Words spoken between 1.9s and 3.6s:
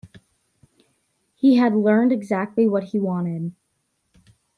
exactly what he wanted.